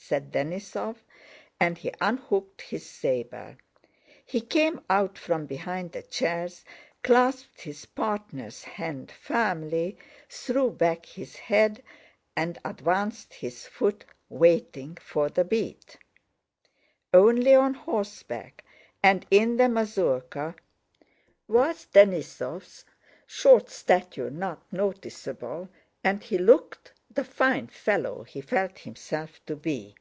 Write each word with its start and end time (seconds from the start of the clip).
said 0.00 0.32
Denísov, 0.32 0.96
and 1.60 1.76
he 1.76 1.92
unhooked 2.00 2.62
his 2.62 2.88
saber. 2.88 3.58
He 4.24 4.40
came 4.40 4.80
out 4.88 5.18
from 5.18 5.44
behind 5.44 5.92
the 5.92 6.00
chairs, 6.00 6.64
clasped 7.02 7.60
his 7.60 7.84
partner's 7.84 8.64
hand 8.64 9.10
firmly, 9.12 9.98
threw 10.30 10.70
back 10.70 11.04
his 11.04 11.36
head, 11.36 11.82
and 12.34 12.58
advanced 12.64 13.34
his 13.34 13.66
foot, 13.66 14.02
waiting 14.30 14.94
for 14.96 15.28
the 15.28 15.44
beat. 15.44 15.98
Only 17.12 17.54
on 17.54 17.74
horse 17.74 18.22
back 18.22 18.64
and 19.02 19.26
in 19.30 19.58
the 19.58 19.68
mazurka 19.68 20.54
was 21.48 21.86
Denísov's 21.92 22.86
short 23.26 23.68
stature 23.68 24.30
not 24.30 24.62
noticeable 24.72 25.68
and 26.02 26.22
he 26.22 26.38
looked 26.38 26.92
the 27.10 27.24
fine 27.24 27.66
fellow 27.66 28.22
he 28.22 28.40
felt 28.40 28.78
himself 28.80 29.40
to 29.46 29.56
be. 29.56 29.92